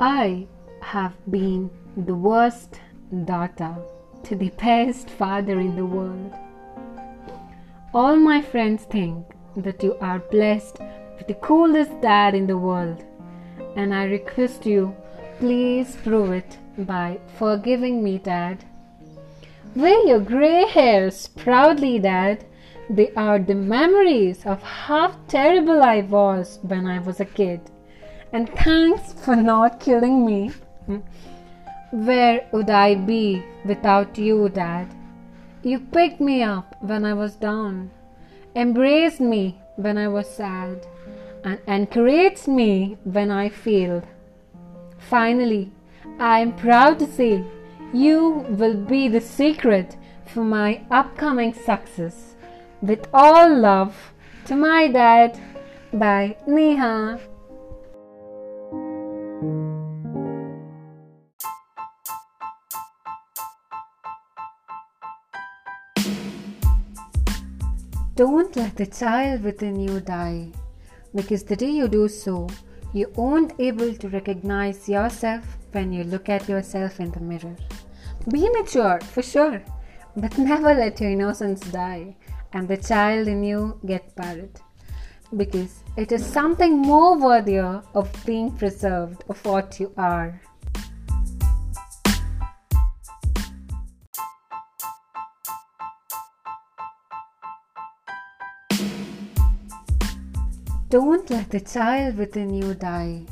I 0.00 0.48
have 0.80 1.14
been 1.30 1.70
the 1.96 2.16
worst 2.16 2.80
daughter 3.24 3.76
to 4.24 4.34
the 4.34 4.50
best 4.50 5.08
father 5.08 5.60
in 5.60 5.76
the 5.76 5.86
world. 5.86 6.32
All 7.94 8.16
my 8.16 8.42
friends 8.42 8.82
think 8.84 9.24
that 9.56 9.84
you 9.84 9.96
are 10.00 10.18
blessed 10.18 10.80
with 11.16 11.28
the 11.28 11.34
coolest 11.34 12.00
dad 12.00 12.34
in 12.34 12.48
the 12.48 12.58
world, 12.58 13.04
and 13.76 13.94
I 13.94 14.06
request 14.06 14.66
you, 14.66 14.96
please 15.38 15.94
prove 16.02 16.32
it 16.32 16.58
by 16.76 17.20
forgiving 17.38 18.02
me, 18.02 18.18
Dad. 18.18 18.64
Wear 19.76 20.04
your 20.08 20.18
grey 20.18 20.66
hairs 20.66 21.28
proudly, 21.28 22.00
Dad. 22.00 22.44
They 22.90 23.12
are 23.12 23.38
the 23.38 23.54
memories 23.54 24.44
of 24.44 24.60
how 24.60 25.12
terrible 25.28 25.84
I 25.84 26.00
was 26.00 26.58
when 26.62 26.88
I 26.88 26.98
was 26.98 27.20
a 27.20 27.24
kid. 27.24 27.70
And 28.34 28.48
thanks 28.48 29.12
for 29.12 29.36
not 29.36 29.78
killing 29.78 30.26
me. 30.26 30.50
Hmm? 30.86 30.98
Where 31.92 32.44
would 32.50 32.68
I 32.68 32.96
be 32.96 33.44
without 33.64 34.18
you, 34.18 34.48
Dad? 34.48 34.88
You 35.62 35.78
picked 35.78 36.20
me 36.20 36.42
up 36.42 36.74
when 36.80 37.04
I 37.04 37.14
was 37.14 37.36
down, 37.36 37.92
embraced 38.56 39.20
me 39.20 39.60
when 39.76 39.96
I 39.96 40.08
was 40.08 40.28
sad, 40.28 40.84
and 41.44 41.60
encouraged 41.68 42.48
me 42.48 42.98
when 43.04 43.30
I 43.30 43.50
failed. 43.50 44.02
Finally, 44.98 45.70
I 46.18 46.40
am 46.40 46.56
proud 46.56 46.98
to 46.98 47.06
say 47.06 47.44
you 47.92 48.44
will 48.48 48.74
be 48.74 49.06
the 49.06 49.20
secret 49.20 49.96
for 50.26 50.42
my 50.42 50.80
upcoming 50.90 51.54
success. 51.54 52.34
With 52.82 53.06
all 53.14 53.48
love 53.56 53.94
to 54.46 54.56
my 54.56 54.88
dad, 54.88 55.38
by 55.92 56.36
Neha. 56.48 57.20
Don't 68.16 68.54
let 68.54 68.76
the 68.76 68.86
child 68.86 69.42
within 69.42 69.80
you 69.80 69.98
die, 69.98 70.52
because 71.16 71.42
the 71.42 71.56
day 71.56 71.70
you 71.70 71.88
do 71.88 72.06
so, 72.06 72.48
you 72.92 73.10
won't 73.16 73.54
able 73.58 73.92
to 73.92 74.08
recognize 74.08 74.88
yourself 74.88 75.58
when 75.72 75.92
you 75.92 76.04
look 76.04 76.28
at 76.28 76.48
yourself 76.48 77.00
in 77.00 77.10
the 77.10 77.18
mirror. 77.18 77.56
Be 78.30 78.48
mature, 78.50 79.00
for 79.00 79.20
sure, 79.20 79.64
but 80.16 80.38
never 80.50 80.72
let 80.74 81.00
your 81.00 81.10
innocence 81.10 81.60
die 81.72 82.14
and 82.52 82.68
the 82.68 82.76
child 82.76 83.26
in 83.26 83.42
you 83.42 83.80
get 83.84 84.14
buried. 84.14 84.60
Because 85.36 85.82
it 85.96 86.12
is 86.12 86.24
something 86.24 86.78
more 86.78 87.18
worthier 87.18 87.82
of 87.94 88.08
being 88.24 88.52
preserved 88.52 89.24
of 89.28 89.44
what 89.44 89.80
you 89.80 89.92
are. 89.96 90.40
Don't 100.94 101.28
let 101.28 101.50
the 101.50 101.58
child 101.58 102.16
within 102.16 102.54
you 102.54 102.72
die, 102.72 103.22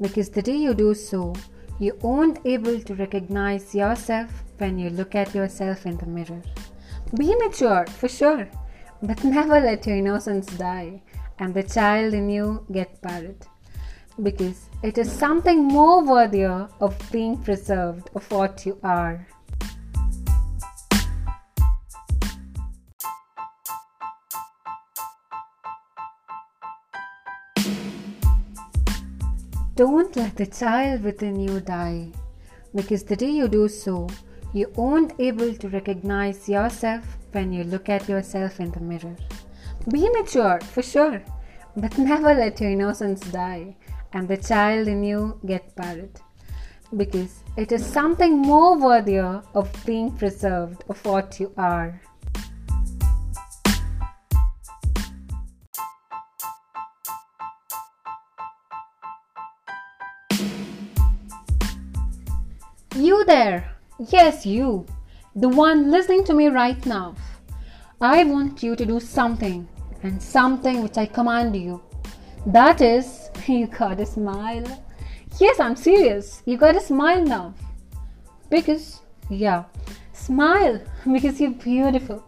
because 0.00 0.28
the 0.28 0.42
day 0.42 0.56
you 0.56 0.74
do 0.74 0.92
so, 0.92 1.34
you 1.78 1.96
won't 2.02 2.40
able 2.44 2.80
to 2.80 2.94
recognize 2.96 3.76
yourself 3.76 4.42
when 4.58 4.76
you 4.76 4.90
look 4.90 5.14
at 5.14 5.32
yourself 5.32 5.86
in 5.86 5.96
the 5.98 6.06
mirror. 6.06 6.42
Be 7.16 7.32
mature, 7.36 7.86
for 7.86 8.08
sure, 8.08 8.48
but 9.00 9.22
never 9.36 9.60
let 9.60 9.86
your 9.86 9.98
innocence 9.98 10.46
die 10.46 11.00
and 11.38 11.54
the 11.54 11.62
child 11.62 12.12
in 12.12 12.28
you 12.28 12.66
get 12.72 13.00
buried. 13.02 13.46
Because 14.20 14.68
it 14.82 14.98
is 14.98 15.08
something 15.08 15.62
more 15.62 16.02
worthier 16.02 16.68
of 16.80 16.98
being 17.12 17.36
preserved 17.36 18.10
of 18.16 18.28
what 18.32 18.66
you 18.66 18.80
are. 18.82 19.28
Don't 29.76 30.16
let 30.16 30.36
the 30.36 30.46
child 30.46 31.02
within 31.02 31.38
you 31.38 31.60
die, 31.60 32.08
because 32.74 33.04
the 33.04 33.14
day 33.14 33.28
you 33.30 33.46
do 33.46 33.68
so, 33.68 34.08
you 34.54 34.72
won't 34.74 35.12
able 35.18 35.52
to 35.52 35.68
recognize 35.68 36.48
yourself 36.48 37.04
when 37.32 37.52
you 37.52 37.62
look 37.62 37.90
at 37.90 38.08
yourself 38.08 38.58
in 38.58 38.70
the 38.70 38.80
mirror. 38.80 39.14
Be 39.92 40.08
mature, 40.08 40.60
for 40.62 40.80
sure, 40.80 41.22
but 41.76 41.98
never 42.10 42.32
let 42.32 42.58
your 42.58 42.70
innocence 42.70 43.20
die 43.20 43.76
and 44.14 44.26
the 44.26 44.38
child 44.38 44.88
in 44.88 45.04
you 45.04 45.38
get 45.44 45.76
buried. 45.76 46.20
Because 46.96 47.42
it 47.58 47.70
is 47.70 47.84
something 47.84 48.38
more 48.38 48.78
worthier 48.78 49.42
of 49.54 49.70
being 49.84 50.10
preserved 50.10 50.84
of 50.88 51.04
what 51.04 51.38
you 51.38 51.52
are. 51.58 52.00
You 62.96 63.26
there! 63.26 63.76
Yes, 64.08 64.46
you! 64.46 64.86
The 65.34 65.50
one 65.50 65.90
listening 65.90 66.24
to 66.24 66.32
me 66.32 66.46
right 66.46 66.86
now. 66.86 67.14
I 68.00 68.24
want 68.24 68.62
you 68.62 68.74
to 68.74 68.86
do 68.86 69.00
something, 69.00 69.68
and 70.02 70.22
something 70.22 70.82
which 70.82 70.96
I 70.96 71.04
command 71.04 71.54
you. 71.54 71.82
That 72.46 72.80
is, 72.80 73.28
you 73.46 73.66
gotta 73.66 74.06
smile. 74.06 74.64
Yes, 75.38 75.60
I'm 75.60 75.76
serious. 75.76 76.42
You 76.46 76.56
gotta 76.56 76.80
smile 76.80 77.22
now. 77.22 77.52
Because, 78.48 79.02
yeah, 79.28 79.64
smile 80.14 80.80
because 81.12 81.38
you're 81.38 81.50
beautiful. 81.50 82.24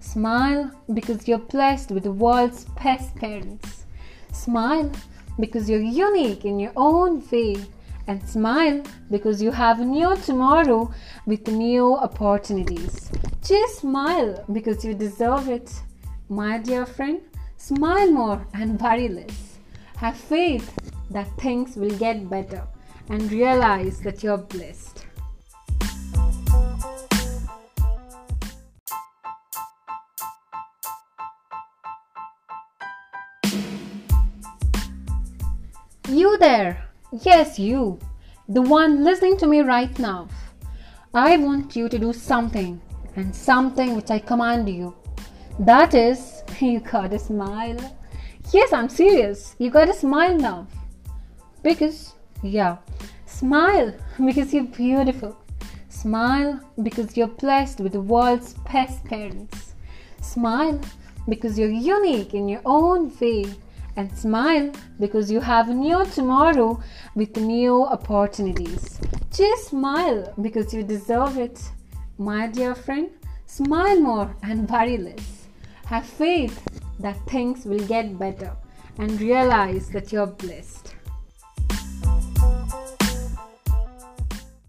Smile 0.00 0.70
because 0.92 1.26
you're 1.26 1.38
blessed 1.38 1.92
with 1.92 2.02
the 2.02 2.12
world's 2.12 2.66
best 2.82 3.16
parents. 3.16 3.86
Smile 4.32 4.92
because 5.38 5.70
you're 5.70 5.80
unique 5.80 6.44
in 6.44 6.60
your 6.60 6.72
own 6.76 7.26
way 7.30 7.56
and 8.10 8.28
smile 8.28 8.82
because 9.08 9.40
you 9.40 9.52
have 9.52 9.78
a 9.80 9.84
new 9.84 10.16
tomorrow 10.16 10.92
with 11.26 11.46
new 11.46 11.94
opportunities. 11.94 13.08
Just 13.40 13.78
smile 13.82 14.44
because 14.52 14.84
you 14.84 14.94
deserve 14.94 15.48
it. 15.48 15.70
My 16.28 16.58
dear 16.58 16.86
friend, 16.86 17.20
smile 17.56 18.10
more 18.10 18.44
and 18.52 18.80
worry 18.80 19.08
less. 19.08 19.58
Have 19.98 20.16
faith 20.16 20.68
that 21.10 21.28
things 21.38 21.76
will 21.76 21.96
get 21.98 22.28
better 22.28 22.66
and 23.08 23.30
realize 23.30 24.00
that 24.00 24.24
you're 24.24 24.38
blessed. 24.38 25.06
You 36.08 36.36
there! 36.38 36.89
Yes, 37.12 37.58
you! 37.58 37.98
The 38.48 38.62
one 38.62 39.02
listening 39.02 39.36
to 39.38 39.48
me 39.48 39.62
right 39.62 39.98
now. 39.98 40.28
I 41.12 41.38
want 41.38 41.74
you 41.74 41.88
to 41.88 41.98
do 41.98 42.12
something, 42.12 42.80
and 43.16 43.34
something 43.34 43.96
which 43.96 44.12
I 44.12 44.20
command 44.20 44.68
you. 44.68 44.94
That 45.58 45.94
is, 45.94 46.44
you 46.60 46.78
gotta 46.78 47.18
smile. 47.18 47.78
Yes, 48.52 48.72
I'm 48.72 48.88
serious. 48.88 49.56
You 49.58 49.70
gotta 49.70 49.92
smile 49.92 50.36
now. 50.36 50.68
Because, 51.64 52.14
yeah, 52.44 52.76
smile 53.26 53.92
because 54.24 54.54
you're 54.54 54.62
beautiful. 54.62 55.36
Smile 55.88 56.60
because 56.80 57.16
you're 57.16 57.26
blessed 57.26 57.80
with 57.80 57.92
the 57.92 58.00
world's 58.00 58.54
best 58.72 59.04
parents. 59.04 59.74
Smile 60.22 60.80
because 61.28 61.58
you're 61.58 61.70
unique 61.70 62.34
in 62.34 62.48
your 62.48 62.62
own 62.64 63.12
way 63.18 63.46
and 64.00 64.16
smile 64.16 64.72
because 64.98 65.30
you 65.30 65.40
have 65.40 65.68
a 65.68 65.74
new 65.74 66.04
tomorrow 66.06 66.68
with 67.14 67.36
new 67.36 67.84
opportunities. 67.84 68.98
Just 69.30 69.68
smile 69.68 70.32
because 70.40 70.72
you 70.74 70.82
deserve 70.82 71.36
it. 71.36 71.60
My 72.16 72.46
dear 72.46 72.74
friend, 72.74 73.10
smile 73.46 74.00
more 74.00 74.34
and 74.42 74.68
worry 74.70 74.96
less. 74.96 75.48
Have 75.86 76.06
faith 76.06 76.56
that 76.98 77.26
things 77.26 77.66
will 77.66 77.86
get 77.94 78.18
better 78.18 78.52
and 78.98 79.20
realize 79.20 79.90
that 79.90 80.12
you're 80.12 80.34
blessed. 80.44 80.94